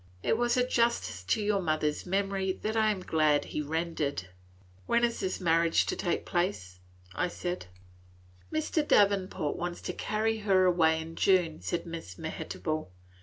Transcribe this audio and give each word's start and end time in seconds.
It 0.23 0.35
was 0.35 0.57
a 0.57 0.65
justice 0.67 1.21
to 1.25 1.43
your 1.43 1.61
mother's 1.61 2.07
memory 2.07 2.53
that 2.63 2.75
I 2.75 2.89
am 2.89 3.01
glad 3.03 3.45
he 3.45 3.61
rendered." 3.61 4.17
And 4.21 4.27
when 4.87 5.03
is 5.03 5.19
this 5.19 5.39
marriage 5.39 5.85
to 5.85 5.95
take 5.95 6.25
place?" 6.25 6.79
said 7.29 7.67
I. 8.51 8.57
"Mr. 8.57 8.87
Davenport 8.87 9.57
wants 9.57 9.79
to 9.81 9.93
carry 9.93 10.39
her 10.39 10.65
away 10.65 10.99
in 10.99 11.15
June," 11.15 11.61
said 11.61 11.85
Miss 11.85 12.17
Mehitable. 12.17 12.89